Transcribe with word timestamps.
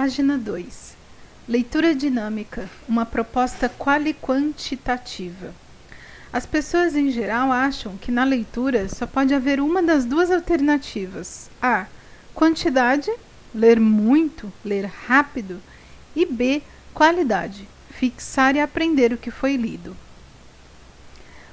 Página 0.00 0.38
2. 0.38 0.96
Leitura 1.48 1.92
dinâmica, 1.92 2.70
uma 2.88 3.04
proposta 3.04 3.68
quali-quantitativa. 3.68 5.52
As 6.32 6.46
pessoas 6.46 6.94
em 6.94 7.10
geral 7.10 7.50
acham 7.50 7.96
que 7.96 8.12
na 8.12 8.22
leitura 8.22 8.88
só 8.88 9.08
pode 9.08 9.34
haver 9.34 9.58
uma 9.58 9.82
das 9.82 10.04
duas 10.04 10.30
alternativas: 10.30 11.50
A. 11.60 11.86
Quantidade, 12.32 13.10
ler 13.52 13.80
muito, 13.80 14.52
ler 14.64 14.84
rápido, 14.84 15.60
e 16.14 16.24
B. 16.24 16.62
Qualidade, 16.94 17.68
fixar 17.90 18.54
e 18.54 18.60
aprender 18.60 19.12
o 19.12 19.18
que 19.18 19.32
foi 19.32 19.56
lido. 19.56 19.96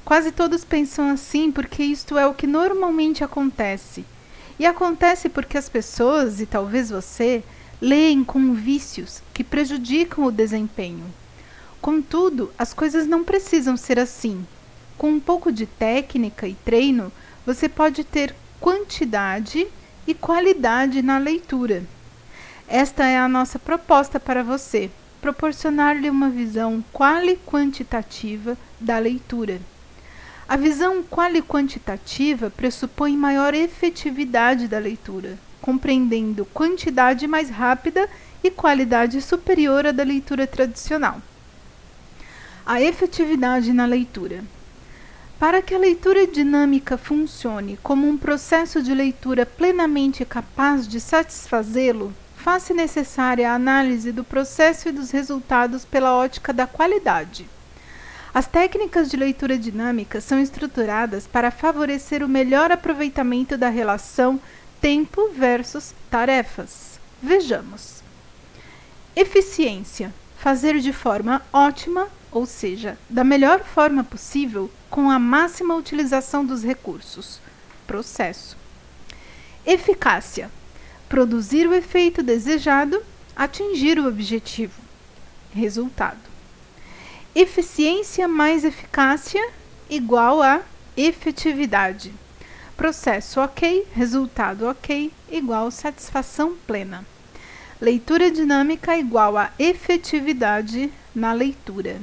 Quase 0.06 0.32
todos 0.32 0.64
pensam 0.64 1.10
assim 1.10 1.52
porque 1.52 1.82
isto 1.82 2.16
é 2.16 2.28
o 2.28 2.36
que 2.36 2.46
normalmente 2.46 3.24
acontece. 3.24 4.06
E 4.60 4.68
acontece 4.68 5.30
porque 5.30 5.58
as 5.58 5.68
pessoas, 5.68 6.40
e 6.40 6.46
talvez 6.46 6.92
você, 6.92 7.44
leem 7.82 8.24
com 8.24 8.54
vícios 8.54 9.22
que 9.34 9.44
prejudicam 9.44 10.26
o 10.26 10.32
desempenho. 10.32 11.06
Contudo, 11.82 12.52
as 12.58 12.74
coisas 12.74 13.06
não 13.06 13.24
precisam 13.24 13.78
ser 13.78 14.00
assim. 14.00 14.46
Com 14.98 15.12
um 15.12 15.20
pouco 15.20 15.52
de 15.52 15.66
técnica 15.66 16.48
e 16.48 16.56
treino, 16.56 17.12
você 17.46 17.70
pode 17.70 18.04
ter 18.04 18.36
quantidade 18.60 19.68
e 20.08 20.14
qualidade 20.14 21.02
na 21.02 21.18
leitura. 21.18 21.84
Esta 22.68 23.06
é 23.06 23.18
a 23.18 23.28
nossa 23.28 23.60
proposta 23.60 24.20
para 24.20 24.44
você: 24.44 24.90
proporcionar-lhe 25.22 26.10
uma 26.10 26.30
visão 26.30 26.84
quali-quantitativa 26.92 28.58
da 28.80 28.98
leitura. 28.98 29.60
A 30.48 30.56
visão 30.56 31.04
quali-quantitativa 31.04 32.50
pressupõe 32.50 33.18
maior 33.18 33.54
efetividade 33.54 34.68
da 34.68 34.78
leitura, 34.78 35.38
compreendendo 35.66 36.46
quantidade 36.46 37.26
mais 37.26 37.50
rápida 37.50 38.08
e 38.44 38.52
qualidade 38.52 39.20
superior 39.20 39.88
à 39.88 39.92
da 39.92 40.04
leitura 40.04 40.46
tradicional. 40.46 41.20
A 42.64 42.80
efetividade 42.80 43.74
na 43.74 43.88
leitura. 43.88 44.44
Para 45.40 45.64
que 45.64 45.74
a 45.74 45.80
leitura 45.80 46.28
dinâmica 46.28 47.00
funcione 47.00 47.80
como 47.82 48.08
um 48.08 48.16
processo 48.16 48.84
de 48.84 48.94
leitura 48.94 49.44
plenamente 49.44 50.24
capaz 50.24 50.88
de 50.88 51.00
satisfazê-lo, 51.00 52.14
faz-se 52.38 52.72
necessária 52.72 53.50
a 53.50 53.56
análise 53.56 54.12
do 54.12 54.24
processo 54.24 54.90
e 54.90 54.92
dos 54.92 55.10
resultados 55.10 55.84
pela 55.84 56.16
ótica 56.16 56.54
da 56.54 56.68
qualidade. 56.68 57.50
As 58.32 58.46
técnicas 58.46 59.10
de 59.10 59.18
leitura 59.18 59.58
dinâmica 59.58 60.22
são 60.22 60.40
estruturadas 60.40 61.26
para 61.26 61.50
favorecer 61.50 62.22
o 62.22 62.28
melhor 62.28 62.72
aproveitamento 62.72 63.58
da 63.58 63.70
relação 63.70 64.40
tempo 64.86 65.30
versus 65.30 65.96
tarefas. 66.12 67.00
Vejamos. 67.20 68.04
Eficiência: 69.16 70.14
fazer 70.38 70.78
de 70.78 70.94
forma 70.94 71.42
ótima, 71.52 72.08
ou 72.32 72.46
seja, 72.46 72.96
da 73.10 73.24
melhor 73.24 73.64
forma 73.64 74.04
possível, 74.04 74.70
com 74.88 75.10
a 75.10 75.18
máxima 75.18 75.74
utilização 75.74 76.46
dos 76.46 76.64
recursos. 76.64 77.40
Processo. 77.88 78.56
Eficácia: 79.66 80.52
produzir 81.10 81.68
o 81.68 81.74
efeito 81.74 82.22
desejado, 82.22 83.02
atingir 83.36 83.98
o 83.98 84.08
objetivo. 84.08 84.80
Resultado. 85.52 86.30
Eficiência 87.34 88.28
mais 88.28 88.64
eficácia 88.64 89.50
igual 89.90 90.44
a 90.44 90.62
efetividade. 90.96 92.14
Processo 92.76 93.40
ok, 93.40 93.88
resultado 93.94 94.68
ok, 94.68 95.10
igual 95.32 95.72
satisfação 95.72 96.56
plena. 96.68 97.06
Leitura 97.80 98.30
dinâmica 98.30 98.98
igual 98.98 99.38
a 99.38 99.52
efetividade 99.58 100.92
na 101.14 101.32
leitura. 101.32 102.02